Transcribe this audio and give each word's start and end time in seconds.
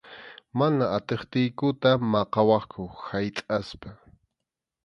Mana 0.57 0.85
atiptiykuta 0.97 1.91
maqawaqku 2.11 2.83
haytʼaspa. 3.07 3.89